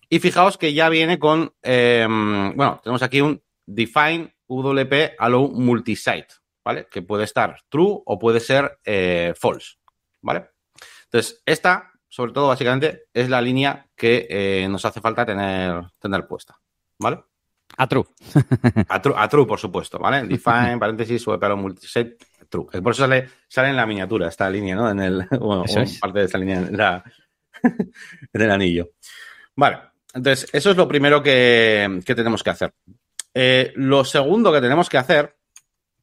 [0.09, 6.27] Y fijaos que ya viene con, eh, bueno, tenemos aquí un define wp allow multisite,
[6.63, 6.87] ¿vale?
[6.89, 9.75] Que puede estar true o puede ser eh, false,
[10.21, 10.49] ¿vale?
[11.05, 16.25] Entonces, esta, sobre todo, básicamente, es la línea que eh, nos hace falta tener, tener
[16.25, 16.57] puesta,
[16.99, 17.23] ¿vale?
[17.77, 18.05] A true.
[18.87, 19.15] a true.
[19.17, 20.23] A true, por supuesto, ¿vale?
[20.27, 22.17] Define, paréntesis, wp allow multisite,
[22.49, 22.65] true.
[22.81, 24.89] Por eso sale, sale en la miniatura esta línea, ¿no?
[24.89, 25.65] En el, bueno,
[25.99, 27.03] parte de esta línea en, la,
[27.63, 28.91] en el anillo.
[29.55, 29.96] Vale.
[30.17, 32.73] Entonces, eso es lo primero que, que tenemos que hacer.
[33.35, 35.37] Eh, lo segundo que tenemos que hacer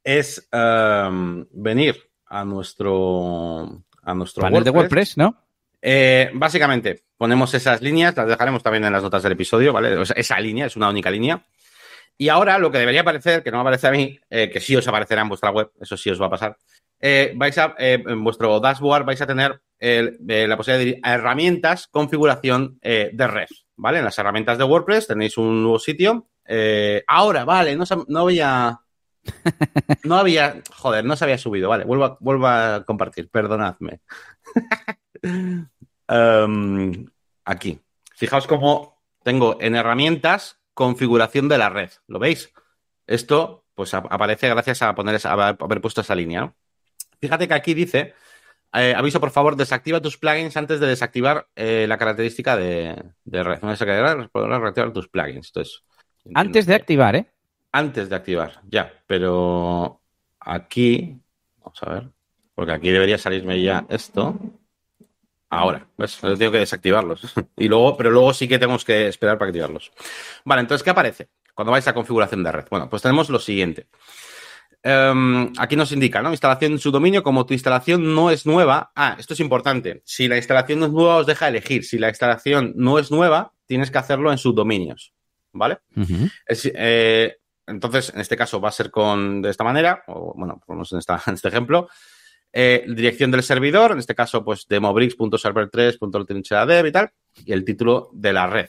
[0.05, 4.72] es um, venir a nuestro, a nuestro panel WordPress.
[4.72, 5.44] de WordPress, ¿no?
[5.83, 9.96] Eh, básicamente, ponemos esas líneas, las dejaremos también en las notas del episodio, ¿vale?
[9.96, 11.44] O sea, esa línea es una única línea.
[12.16, 14.77] Y ahora lo que debería aparecer, que no me aparece a mí, eh, que sí
[14.77, 16.57] os aparecerá en vuestra web, eso sí os va a pasar,
[17.00, 23.27] eh, vais a, en vuestro dashboard vais a tener la posibilidad de herramientas, configuración de
[23.27, 23.48] red.
[23.76, 23.98] ¿Vale?
[23.98, 26.28] En las herramientas de WordPress tenéis un nuevo sitio.
[26.44, 28.80] Eh, ahora, vale, no, no, había.
[30.04, 30.62] No había.
[30.74, 31.84] Joder, no se había subido, vale.
[31.84, 34.00] Vuelvo a, vuelvo a compartir, perdonadme.
[36.08, 37.06] um,
[37.44, 37.80] aquí.
[38.14, 41.90] Fijaos cómo tengo en herramientas configuración de la red.
[42.06, 42.52] ¿Lo veis?
[43.06, 46.56] Esto, pues aparece gracias a poner esa, a haber puesto esa línea, ¿no?
[47.20, 48.14] Fíjate que aquí dice
[48.74, 53.42] eh, aviso, por favor, desactiva tus plugins antes de desactivar eh, la característica de, de
[53.42, 53.60] red.
[53.62, 55.48] No podrás reactivar tus plugins.
[55.48, 55.84] Entonces,
[56.34, 57.30] antes de activar, ¿eh?
[57.72, 58.92] Antes de activar, ya.
[59.06, 60.00] Pero
[60.40, 61.20] aquí,
[61.58, 62.10] vamos a ver,
[62.54, 64.38] porque aquí debería salirme ya esto.
[65.50, 65.87] Ahora.
[65.96, 67.32] Yo tengo que desactivarlos.
[67.56, 69.92] y luego, pero luego sí que tenemos que esperar para activarlos.
[70.44, 71.28] Vale, entonces, ¿qué aparece?
[71.54, 72.64] Cuando vais a configuración de red.
[72.70, 73.87] Bueno, pues tenemos lo siguiente.
[74.84, 76.30] Um, aquí nos indica, ¿no?
[76.30, 78.92] Instalación en su dominio, como tu instalación no es nueva.
[78.94, 80.02] Ah, esto es importante.
[80.04, 81.84] Si la instalación no es nueva, os deja elegir.
[81.84, 85.14] Si la instalación no es nueva, tienes que hacerlo en subdominios.
[85.52, 85.78] ¿Vale?
[85.96, 86.30] Uh -huh.
[86.46, 90.60] es, eh, entonces, en este caso va a ser con de esta manera, o bueno,
[90.66, 91.88] ponemos en, esta, en este ejemplo.
[92.52, 97.10] Eh, dirección del servidor, en este caso, pues demobricks.server3.dev y tal,
[97.44, 98.68] y el título de la red.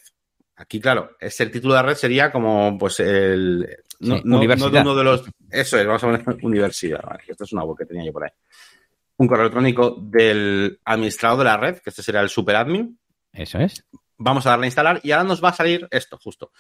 [0.55, 3.67] Aquí, claro, es el título de la red sería como, pues, el,
[3.99, 4.69] no, sí, no, universidad.
[4.69, 5.23] no, de uno de los.
[5.49, 7.01] Eso es, vamos a poner universidad.
[7.03, 8.31] Vale, esto es una web que tenía yo por ahí.
[9.17, 12.99] Un correo electrónico del administrador de la red, que este sería el superadmin.
[13.31, 13.85] Eso es.
[14.17, 16.51] Vamos a darle a instalar y ahora nos va a salir esto, justo.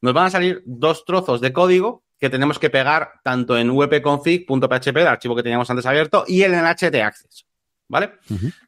[0.00, 4.96] Nos van a salir dos trozos de código que tenemos que pegar tanto en wp-config.php,
[4.96, 7.46] el archivo que teníamos antes abierto, y en el htaccess.
[7.92, 8.14] ¿vale?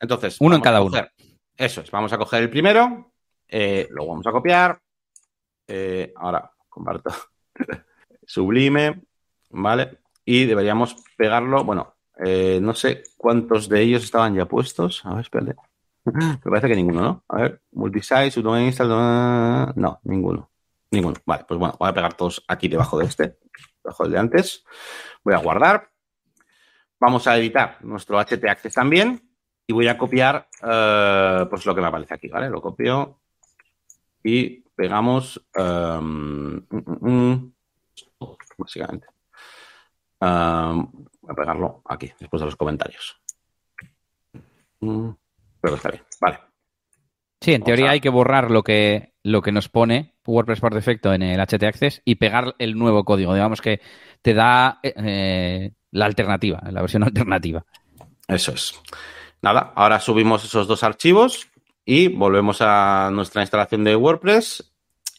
[0.00, 0.36] Entonces.
[0.40, 0.98] Uno en cada uno.
[1.56, 3.12] Eso es, vamos a coger el primero,
[3.48, 4.78] eh, lo vamos a copiar.
[5.66, 7.10] Eh, ahora comparto.
[8.26, 9.02] Sublime,
[9.50, 9.98] ¿vale?
[10.24, 15.04] Y deberíamos pegarlo, bueno, eh, no sé cuántos de ellos estaban ya puestos.
[15.04, 15.54] A ver, espérate.
[16.04, 17.24] Me parece que ninguno, ¿no?
[17.28, 18.88] A ver, multisize, subdomain install,
[19.76, 20.50] no, ninguno.
[20.90, 21.16] Ninguno.
[21.26, 23.38] Vale, pues bueno, voy a pegar todos aquí debajo de este,
[23.82, 24.64] debajo del de antes.
[25.24, 25.90] Voy a guardar.
[27.00, 29.20] Vamos a editar nuestro htaccess también
[29.66, 32.48] y voy a copiar eh, pues lo que me aparece aquí, ¿vale?
[32.48, 33.20] Lo copio
[34.22, 36.62] y pegamos um,
[38.56, 39.06] básicamente.
[40.20, 43.16] voy a pegarlo aquí, después de los comentarios.
[44.80, 46.38] Pero está bien, vale.
[47.40, 51.12] Sí, en teoría hay que borrar lo que, lo que nos pone WordPress por defecto
[51.12, 53.34] en el htaccess y pegar el nuevo código.
[53.34, 53.80] Digamos que
[54.22, 57.64] te da eh, la alternativa, la versión alternativa.
[58.26, 58.80] Eso es.
[59.42, 61.48] Nada, ahora subimos esos dos archivos
[61.84, 64.73] y volvemos a nuestra instalación de WordPress.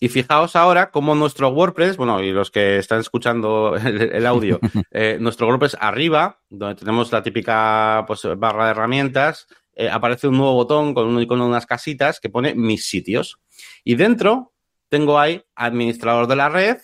[0.05, 4.59] Y fijaos ahora cómo nuestro WordPress, bueno, y los que están escuchando el, audio,
[4.91, 10.37] eh, nuestro WordPress arriba, donde tenemos la típica pues, barra de herramientas, eh, aparece un
[10.37, 13.39] nuevo botón con un icono de unas casitas que pone mis sitios.
[13.83, 14.53] Y dentro
[14.89, 16.77] tengo ahí administrador de la red,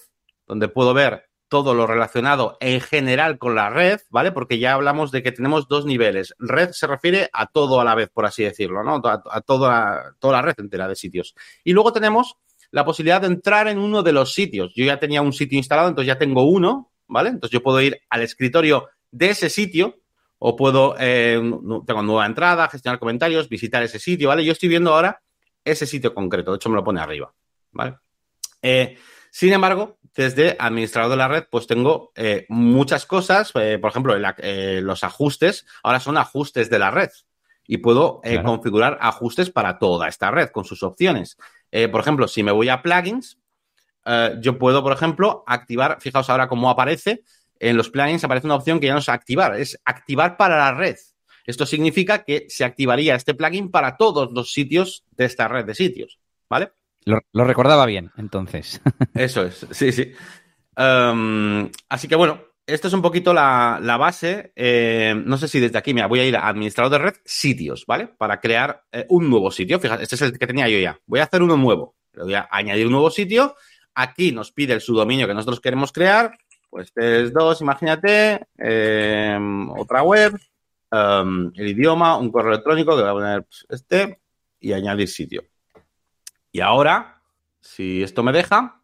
[0.48, 4.32] donde puedo ver todo lo relacionado en general con la red, ¿vale?
[4.32, 6.34] Porque ya hablamos de que tenemos dos niveles.
[6.40, 9.00] Red se refiere a todo a la vez, por así decirlo, ¿no?
[9.04, 11.36] A, toda, toda la red entera de sitios.
[11.64, 12.38] Y luego tenemos
[12.72, 14.72] la posibilidad de entrar en uno de los sitios.
[14.76, 17.30] Yo ya tenía un sitio instalado, entonces ya tengo uno, ¿vale?
[17.30, 20.00] Entonces yo puedo ir al escritorio de ese sitio
[20.40, 21.40] o puedo, eh,
[21.86, 24.44] tengo nueva entrada, gestionar comentarios, visitar ese sitio, ¿vale?
[24.44, 25.22] Yo estoy viendo ahora
[25.64, 27.32] ese sitio concreto, de hecho me lo pone arriba,
[27.72, 27.98] ¿vale?
[28.64, 28.98] Eh,
[29.30, 35.04] sin embargo, desde administrador de la red, pues tengo eh, muchas cosas, por ejemplo, los
[35.04, 37.10] ajustes, ahora son ajustes de la red
[37.68, 41.38] y puedo configurar ajustes para toda esta red con sus opciones.
[41.92, 43.38] Por ejemplo, si me voy a plugins,
[44.40, 47.24] yo puedo, por ejemplo, activar, fijaos ahora cómo aparece,
[47.60, 50.74] en los plugins aparece una opción que ya no es activar, es activar para la
[50.74, 50.98] red.
[51.46, 55.76] Esto significa que se activaría este plugin para todos los sitios de esta red de
[55.76, 56.72] sitios, ¿vale?
[57.06, 58.82] Lo, recordaba bien, entonces.
[59.14, 60.12] Eso es, sí, sí.
[60.76, 64.54] Em, así que bueno, esto es un poquito la, base.
[64.56, 67.86] Eh, no sé si desde aquí, me voy a ir a administrador de red, sitios,
[67.86, 68.08] ¿vale?
[68.08, 69.80] Para crear eh, un nuevo sitio.
[69.80, 71.00] Fíjate, este es el que tenía yo ya.
[71.06, 71.96] Voy a hacer uno nuevo.
[72.14, 73.56] Le voy a añadir un nuevo sitio.
[73.96, 76.38] Aquí nos pide el subdominio que nosotros queremos crear.
[76.70, 80.34] Pues es dos, imagínate, em, otra web,
[80.90, 84.22] em, el idioma, un correo electrónico que voy a poner pues, este
[84.62, 85.44] y añadir sitio.
[86.54, 87.22] Y ahora,
[87.60, 88.82] si esto me deja,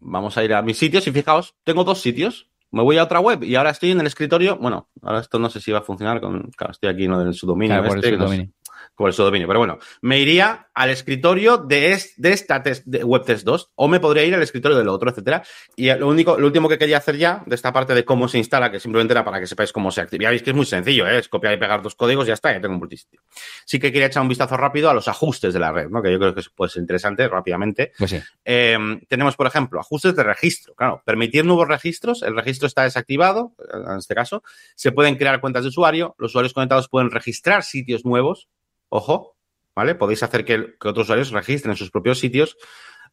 [0.00, 2.49] vamos a ir a mis sitios y fijaos, tengo dos sitios.
[2.72, 4.56] Me voy a otra web y ahora estoy en el escritorio.
[4.56, 6.50] Bueno, ahora esto no sé si va a funcionar con.
[6.56, 7.76] Claro, estoy aquí en el subdominio.
[7.76, 8.52] este, por el subdominio.
[8.96, 14.00] Pero bueno, me iría al escritorio de, de esta test, de WebTest 2 o me
[14.00, 15.42] podría ir al escritorio del otro, etcétera.
[15.76, 18.38] Y lo único, lo último que quería hacer ya de esta parte de cómo se
[18.38, 20.24] instala, que simplemente era para que sepáis cómo se activa.
[20.24, 21.18] Ya veis que es muy sencillo, ¿eh?
[21.18, 23.20] es copiar y pegar dos códigos y ya está, ya tengo un multisitio.
[23.64, 26.02] Sí que quería echar un vistazo rápido a los ajustes de la red, ¿no?
[26.02, 27.92] que yo creo que puede ser interesante rápidamente.
[27.98, 28.20] Pues sí.
[28.44, 30.74] Em, tenemos, por ejemplo, ajustes de registro.
[30.74, 32.22] Claro, permitir nuevos registros.
[32.22, 34.42] El registro está desactivado, en este caso.
[34.74, 36.14] Se pueden crear cuentas de usuario.
[36.18, 38.48] Los usuarios conectados pueden registrar sitios nuevos.
[38.90, 39.36] Ojo,
[39.74, 39.94] ¿vale?
[39.94, 42.56] Podéis hacer que, otros usuarios registren sus propios sitios,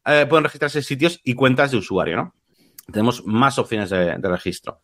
[0.04, 2.34] eh, pueden registrarse sitios y cuentas de usuario, ¿no?
[2.92, 4.80] Tenemos más opciones de, registro.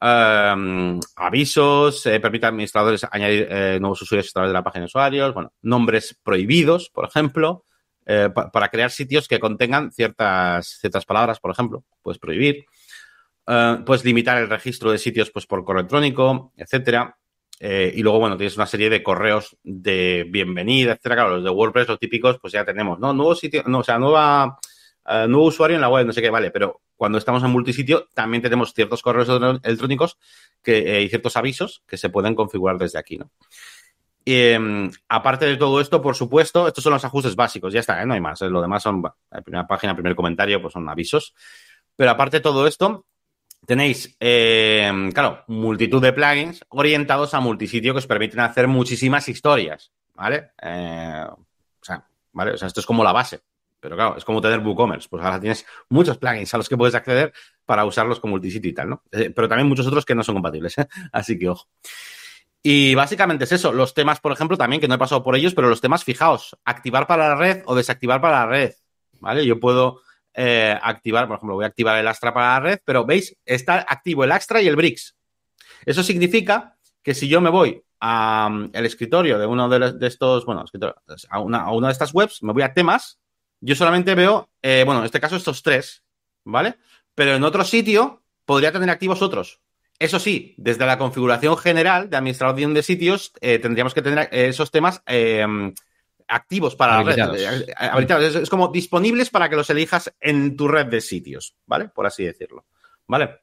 [0.00, 4.82] Em, avisos, eh, permite a administradores añadir eh, nuevos usuarios a través de la página
[4.82, 7.64] de usuarios, bueno, nombres prohibidos, por ejemplo,
[8.52, 12.64] para crear sitios que contengan ciertas, ciertas palabras, por ejemplo, puedes prohibir.
[13.86, 17.19] puedes limitar el registro de sitios pues, por correo electrónico, etcétera.
[17.62, 21.16] Eh, y luego, bueno, tienes una serie de correos de bienvenida, etcétera.
[21.16, 23.12] Claro, los de WordPress, los típicos, pues ya tenemos, ¿no?
[23.12, 24.58] Nuevo sitio, no, o sea, nueva,
[25.06, 28.08] eh, nuevo usuario en la web, no sé qué, vale, pero cuando estamos en multisitio
[28.14, 29.28] también tenemos ciertos correos
[29.62, 30.18] electrónicos
[30.62, 33.30] que, eh, y ciertos avisos que se pueden configurar desde aquí, ¿no?
[34.24, 38.14] Em, aparte de todo esto, por supuesto, estos son los ajustes básicos, ya está, no
[38.14, 38.40] hay más.
[38.42, 39.02] Lo demás son,
[39.44, 41.34] primera página, primer comentario, pues son avisos.
[41.96, 43.06] Pero aparte de todo esto,
[43.70, 49.92] tenéis, eh, claro, multitud de plugins orientados a multisitio que os permiten hacer muchísimas historias,
[50.12, 50.50] ¿vale?
[50.60, 51.38] Eh, o
[51.80, 52.54] sea, ¿vale?
[52.54, 53.42] O sea, esto es como la base.
[53.78, 55.08] Pero claro, es como tener WooCommerce.
[55.08, 57.32] Pues ahora tienes muchos plugins a los que puedes acceder
[57.64, 59.04] para usarlos con multisitio y tal, ¿no?
[59.12, 60.74] Eh, pero también muchos otros que no son compatibles.
[61.12, 61.68] Así que ojo.
[62.64, 63.72] Y básicamente es eso.
[63.72, 66.56] Los temas, por ejemplo, también, que no he pasado por ellos, pero los temas, fijaos,
[66.64, 68.72] activar para la red o desactivar para la red,
[69.20, 69.46] ¿vale?
[69.46, 70.00] Yo puedo
[70.34, 73.84] eh, activar, por ejemplo, voy a activar el Astra para la red, pero veis, está
[73.88, 75.16] activo el Astra y el Brix.
[75.84, 80.64] Eso significa que si yo me voy al escritorio de uno de, estos, bueno,
[81.28, 83.20] a una, a una, de estas webs, me voy a temas,
[83.60, 86.02] yo solamente veo, eh, bueno, en este caso estos tres,
[86.44, 86.76] ¿vale?
[87.14, 89.60] Pero en otro sitio podría tener activos otros.
[89.98, 94.70] Eso sí, desde la configuración general de administración de sitios, eh, tendríamos que tener esos
[94.70, 95.02] temas
[96.30, 98.22] activos para la red.
[98.22, 101.88] Es, como disponibles para que los elijas en tu red de sitios, ¿vale?
[101.88, 102.64] Por así decirlo.
[103.06, 103.40] ¿Vale?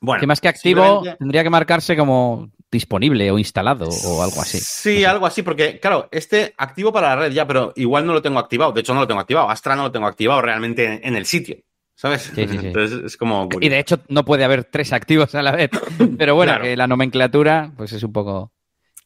[0.00, 0.20] Bueno.
[0.20, 4.58] Que más que activo, tendría que marcarse como disponible o instalado o algo así.
[4.58, 8.20] Sí, algo así, porque, claro, este activo para la red ya, pero igual no lo
[8.20, 8.72] tengo activado.
[8.72, 9.48] De hecho, no lo tengo activado.
[9.48, 11.56] Astra no lo tengo activado realmente en el sitio.
[11.96, 12.32] ¿Sabes?
[12.36, 13.48] Entonces es como.
[13.60, 15.70] Y de hecho, no puede haber tres activos a la vez.
[16.18, 18.52] Pero bueno, que la nomenclatura, pues es un poco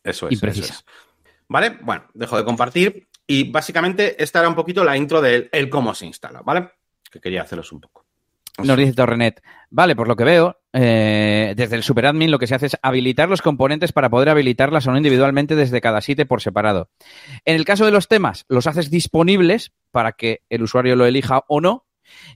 [0.02, 0.82] eso es, imprecisa.
[1.48, 1.78] ¿Vale?
[1.82, 3.08] Bueno, dejo de compartir.
[3.30, 6.70] Y básicamente, esta era un poquito la intro del el cómo se instala, ¿vale?
[7.10, 8.06] Que quería haceros un poco.
[8.64, 9.42] Nos dice Torrenet.
[9.70, 13.28] Vale, por lo que veo, eh, desde el superadmin lo que se hace es habilitar
[13.28, 16.90] los componentes para poder habilitarlas o no individualmente desde cada sitio por separado.
[17.44, 21.44] En el caso de los temas, los haces disponibles para que el usuario lo elija
[21.48, 21.86] o no.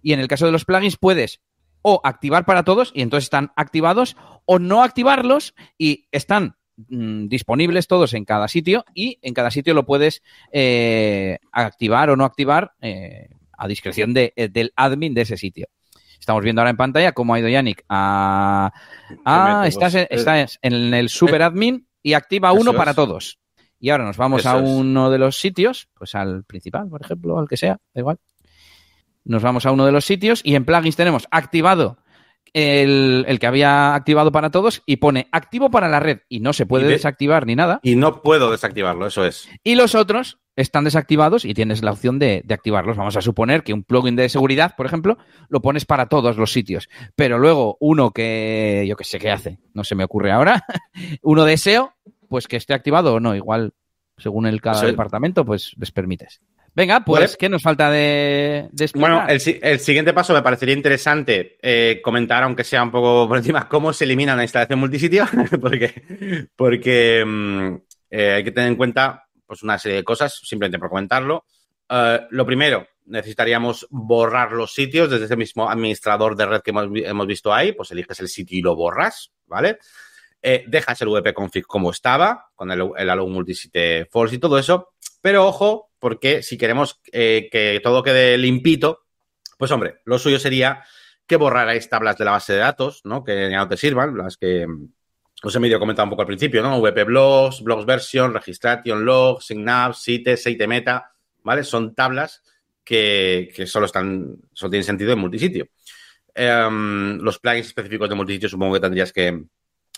[0.02, 1.40] Y en el caso de los plugins puedes
[1.80, 7.86] o activar para todos y entonces están activados o no activarlos y están mm, disponibles
[7.86, 12.72] todos en cada sitio y en cada sitio lo puedes eh, activar o no activar
[12.80, 15.68] eh, a discreción de, del admin de ese sitio.
[16.18, 18.72] Estamos viendo ahora en pantalla cómo ha ido Yannick a...
[19.24, 23.40] Ah, estás, en, estás en el super admin y activa uno para todos.
[23.80, 27.48] Y ahora nos vamos a uno de los sitios, pues al principal, por ejemplo, al
[27.48, 28.18] que sea, da igual.
[29.24, 31.98] Nos vamos a uno de los sitios y en plugins tenemos activado
[32.54, 36.52] el, el, que había activado para todos y pone activo para la red y no
[36.52, 37.80] se puede desactivar ni nada.
[37.82, 39.48] Y no puedo desactivarlo, eso es.
[39.64, 42.96] Y los otros están desactivados y tienes la opción de, activarlos.
[42.96, 46.52] Vamos a suponer que un plugin de seguridad, por ejemplo, lo pones para todos los
[46.52, 46.88] sitios.
[47.16, 50.64] Pero luego uno que yo que sé qué hace, no se me ocurre ahora,
[51.22, 51.94] uno de SEO,
[52.28, 53.34] pues que esté activado o no.
[53.34, 53.72] Igual,
[54.18, 56.40] según el cada departamento, pues les permites.
[56.74, 59.40] Venga, pues, ¿qué nos falta de, Bueno, el,
[59.78, 64.04] siguiente paso me parecería interesante eh, comentar, aunque sea un poco por encima, cómo se
[64.04, 65.26] elimina una instalación multisitio,
[65.60, 67.74] porque, porque mm,
[68.10, 71.44] eh, hay que tener en cuenta pues una serie de cosas, simplemente por comentarlo.
[71.90, 77.26] Eh, lo primero, necesitaríamos borrar los sitios desde ese mismo administrador de red que hemos,
[77.26, 79.78] visto ahí, pues eliges el sitio y lo borras, ¿vale?
[80.42, 84.58] Eh, dejas el VP config como estaba, con el, el allow multisite false y todo
[84.58, 89.04] eso, pero ojo, porque si queremos eh, que todo quede limpito,
[89.56, 90.82] pues hombre, lo suyo sería
[91.28, 93.22] que borrarais tablas de la base de datos, ¿no?
[93.22, 94.66] Que ya no te sirvan, las que
[95.44, 96.80] os he medio comentado un poco al principio, ¿no?
[96.80, 101.12] VP Blogs, Blogs Version, Registration Log, Signav, Site, Site Meta,
[101.44, 101.62] ¿vale?
[101.62, 102.42] Son tablas
[102.84, 105.68] que, solo están, solo tienen sentido en multisitio.
[106.34, 109.44] Em, los plugins específicos de multisitio supongo que tendrías que,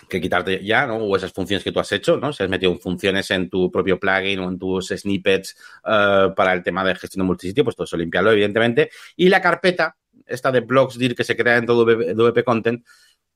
[0.09, 0.97] quitarte ya, ¿no?
[0.97, 2.31] O esas funciones que tú has hecho, ¿no?
[2.31, 6.63] Si has metido funciones en tu propio plugin o en tus snippets uh, para el
[6.63, 8.89] tema de gestión de multisitio, pues todo eso limpiarlo, evidentemente.
[9.15, 12.85] Y la carpeta, esta de blogs dir que se crea en todo WP Content,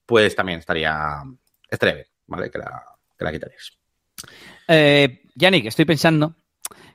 [0.05, 1.23] pues también estaría,
[1.69, 2.49] estaría ¿vale?
[2.49, 2.83] Que la,
[3.17, 3.77] que la quitaréis.
[4.67, 6.35] Eh, Yannick, estoy pensando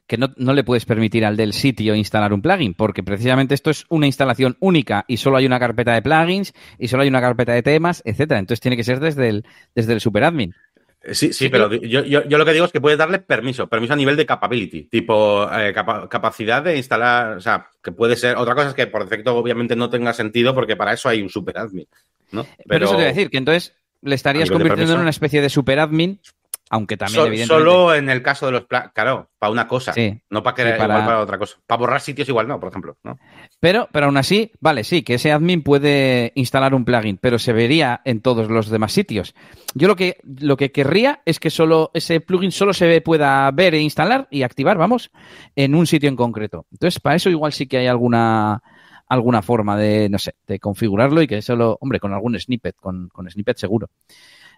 [0.06, 3.86] que no, le puedes permitir al del sitio instalar un plugin, porque precisamente esto es
[3.88, 7.52] una instalación única y solo hay una carpeta de plugins y solo hay una carpeta
[7.52, 8.40] de temas, etcétera.
[8.40, 10.54] Entonces tiene que ser desde el, desde el superadmin.
[11.02, 13.96] Eh, sí, sí, pero yo, lo que digo es que puedes darle permiso, permiso a
[13.96, 18.68] nivel de capability, tipo eh, capacidad de instalar, o sea, que puede ser, otra cosa
[18.68, 21.86] es que por defecto obviamente no tenga sentido porque para eso hay un superadmin,
[22.32, 22.44] ¿no?
[22.44, 26.20] Pero, pero eso a decir, que entonces le estarías convirtiendo en una especie de superadmin,
[26.70, 27.70] aunque también evidentemente...
[27.70, 28.66] Solo en el caso de los...
[28.66, 29.94] Claro, para una cosa,
[30.30, 31.20] no para, que, para...
[31.20, 31.58] otra cosa.
[31.66, 32.96] Para borrar sitios igual no, por ejemplo.
[33.02, 33.18] ¿no?
[33.60, 37.52] Pero, pero aún así, vale, sí, que ese admin puede instalar un plugin, pero se
[37.52, 39.34] vería en todos los demás sitios.
[39.74, 43.74] Yo lo que, lo que querría es que solo ese plugin solo se pueda ver
[43.74, 45.10] e instalar y activar, vamos,
[45.56, 46.66] en un sitio en concreto.
[46.72, 48.62] Entonces, para eso igual sí que hay alguna
[49.06, 53.08] alguna forma de, no sé, de configurarlo y que solo, hombre, con algún snippet, con,
[53.08, 53.90] con snippet seguro.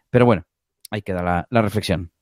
[0.08, 0.44] Pero bueno,
[0.90, 2.12] ahí queda la, la reflexión.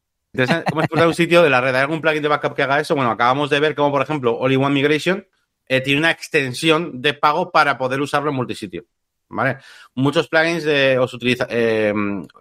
[0.68, 1.74] ¿Cómo explotar un sitio de la red?
[1.74, 2.94] ¿Hay algún plugin de backup que haga eso?
[2.94, 5.27] Bueno, acabamos de ver cómo, por ejemplo, Only One Migration
[5.68, 8.85] eh, tiene una extensión de pago para poder usarlo en multisitio.
[9.29, 9.59] ¿Vale?
[9.94, 11.92] Muchos plugins de, os eh,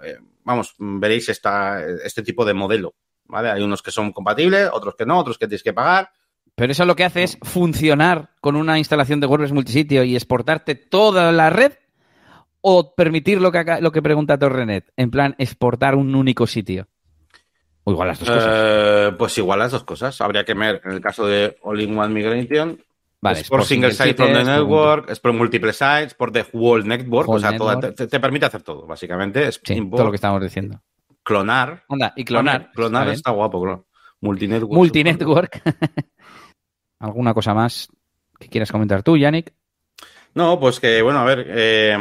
[0.04, 2.96] eh, vamos, veréis esta, este tipo de modelo.
[3.26, 3.52] ¿Vale?
[3.52, 6.12] Hay unos que son compatibles, otros que no, otros que tienes que pagar.
[6.56, 10.76] Pero eso lo que hace es funcionar con una instalación de WordPress multisitio y exportarte
[10.76, 11.74] toda la red
[12.66, 16.88] o permitir lo que, lo que pregunta Torrenet, en plan exportar un único sitio.
[17.84, 18.54] O igual las dos cosas.
[18.56, 20.22] Eh, pues igual las dos cosas.
[20.22, 22.80] Habría que ver en el caso de All-in-One Migration.
[23.20, 26.84] Vale, es por, single, site from the network, es por múltiple sites, por the whole
[26.84, 27.30] network.
[27.30, 29.48] o sea, te, permite hacer todo, básicamente.
[29.48, 30.82] Es todo lo que estamos diciendo.
[31.22, 31.84] clonar.
[31.90, 32.72] Anda, y clonar.
[32.72, 33.86] clonar está, guapo, claro.
[34.22, 34.74] Multinetwork.
[34.74, 35.62] Multinetwork.
[37.00, 37.90] ¿Alguna cosa más
[38.40, 39.54] que quieras comentar tú, Yannick?
[40.36, 41.96] No, pues que, bueno, a ver, eh,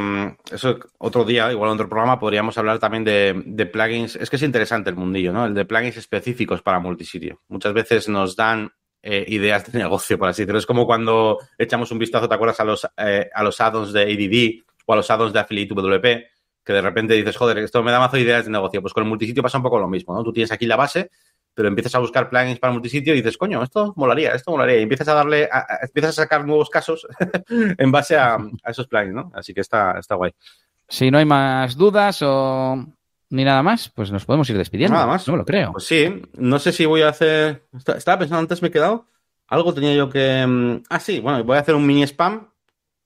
[0.51, 4.17] eso otro día, igual en otro programa, podríamos hablar también de, plugins.
[4.17, 5.45] Es que es interesante el mundillo, ¿no?
[5.45, 7.41] El de plugins específicos para multisitio.
[7.49, 8.73] Muchas veces nos dan
[9.03, 10.59] eh, ideas de negocio, por así decirlo.
[10.59, 12.61] Es como cuando echamos un vistazo, ¿te acuerdas?
[12.61, 16.05] A los, eh, a los add-ons de ADD o a los add-ons de Affiliate WP,
[16.65, 18.81] que de repente dices, joder, esto me da más ideas de negocio.
[18.81, 20.23] Pues con el multisitio pasa un poco lo mismo, ¿no?
[20.25, 21.11] Tú tienes aquí la base,
[21.55, 24.79] pero empiezas a buscar plugins para multisitio y dices, coño, esto molaría, esto molaría.
[24.79, 25.49] Y empiezas a darle,
[25.83, 27.07] empiezas a sacar nuevos casos
[27.49, 29.33] en base a, esos plugins, ¿no?
[29.35, 30.33] Así que está, está guay.
[30.89, 32.85] Si no hay más dudas o
[33.31, 34.95] ni nada más, pues nos podemos ir despidiendo.
[34.95, 35.27] Nada más.
[35.27, 35.73] No me lo creo.
[35.73, 37.65] Pues sí, no sé si voy a hacer.
[37.97, 39.07] Estaba pensando antes, me he quedado.
[39.49, 40.47] Algo tenía yo que.
[40.47, 42.49] Mm, ah, sí, bueno, voy a hacer un mini spam.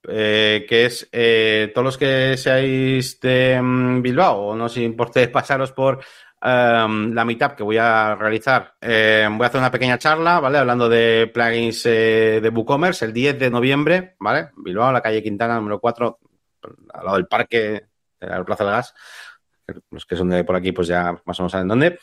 [0.09, 5.27] Eh, que es eh, todos los que seáis de mm, Bilbao o no os importe
[5.27, 5.99] pasaros por
[6.39, 10.59] Em, la meetup que voy a realizar, em, voy a hacer una pequeña charla, ¿vale?
[10.59, 14.51] Hablando de plugins eh, de WooCommerce el 10 de noviembre, ¿vale?
[14.55, 16.19] Bilbao, la calle Quintana, número 4,
[16.93, 17.87] al lado del parque,
[18.19, 18.93] de la Plaza del Gas.
[19.91, 21.99] Los que son de por aquí, pues ya más o menos saben dónde.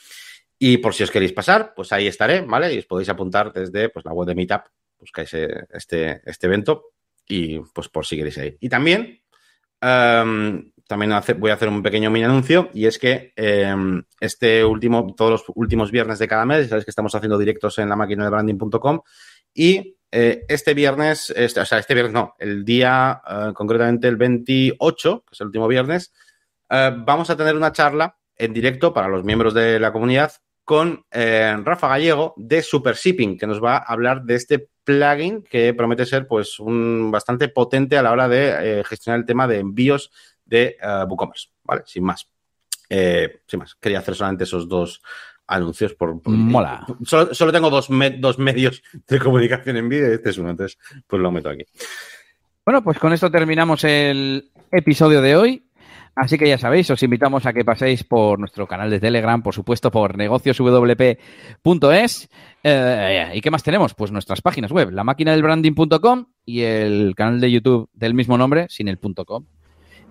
[0.59, 2.75] Y por si os queréis pasar, pues ahí estaré, ¿vale?
[2.75, 4.63] Y os podéis apuntar desde pues, la web de Meetup,
[4.99, 6.93] buscáis eh, este, este evento
[7.27, 8.59] y pues por si queréis ir.
[8.61, 9.23] Y también
[9.81, 15.15] em, también voy a hacer un pequeño mini anuncio y es que em, este último,
[15.17, 18.25] todos los últimos viernes de cada mes, sabéis que estamos haciendo directos en la máquina
[18.25, 19.01] de branding.com
[19.55, 24.17] y eh, este viernes, este, o sea, este viernes no, el día eh, concretamente el
[24.17, 26.13] 28, que es el último viernes,
[26.71, 30.33] eh, vamos a tener una charla en directo para los miembros de la comunidad
[30.65, 35.75] con Rafa Gallego de Super Shipping, que nos va a hablar de este plugin que
[35.75, 40.11] promete ser pues un bastante potente a la hora de gestionar el tema de envíos
[40.45, 41.83] de uh, WooCommerce, ¿vale?
[41.87, 42.29] Sin más.
[42.89, 43.75] Eh, sin más.
[43.77, 45.01] Quería hacer solamente esos dos
[45.47, 46.21] anuncios por...
[46.29, 46.87] Mola.
[47.05, 47.89] Solo, tengo dos,
[48.19, 51.65] dos medios de comunicación en vídeo y este es uno, entonces pues lo meto aquí.
[52.65, 55.67] Bueno, pues con esto terminamos el episodio de hoy.
[56.17, 59.53] Así que ya sabéis, os invitamos a que paséis por nuestro canal de Telegram, por
[59.53, 62.29] supuesto, por negocioswp.es.
[62.63, 63.95] Eh, ¿Y qué más tenemos?
[63.95, 68.39] Pues nuestras páginas web, la máquina del branding.com y el canal de YouTube del mismo
[68.39, 69.45] nombre, sin el .com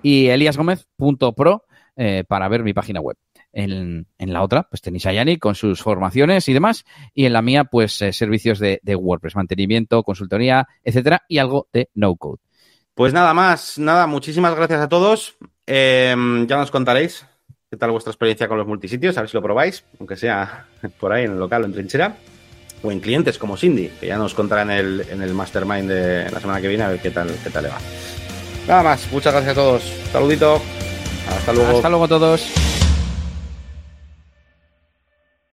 [0.04, 3.18] y eliasgomez.pro eh, para ver mi página web.
[3.56, 6.86] En, la otra, pues tenéis a Yanni con sus formaciones y demás.
[7.14, 11.90] Y en la mía, pues eh, servicios de, WordPress, mantenimiento, consultoría, etcétera, y algo de
[11.94, 12.40] no code.
[12.96, 15.36] Pues nada más, nada, muchísimas gracias a todos.
[15.66, 17.26] Em, ya nos contaréis
[17.70, 20.68] qué tal vuestra experiencia con los multisitios, a ver si lo probáis, aunque sea
[21.00, 22.18] por ahí en el local o en trinchera,
[22.82, 26.32] o en clientes como Cindy, que ya nos contará en el, en el mastermind de
[26.32, 27.78] la semana que viene a ver qué tal, qué tal le va.
[28.68, 29.84] Nada más, muchas gracias a todos.
[30.12, 30.62] Saludito.
[31.30, 31.78] Hasta luego.
[31.78, 32.73] Hasta luego a todos.